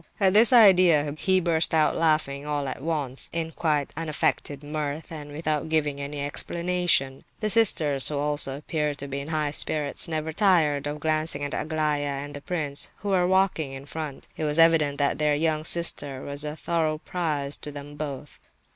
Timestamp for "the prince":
12.33-12.89